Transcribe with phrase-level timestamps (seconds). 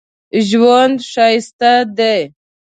[0.47, 2.19] ژوند ښایسته دی